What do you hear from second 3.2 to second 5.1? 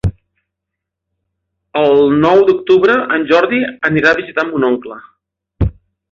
Jordi anirà a visitar mon oncle.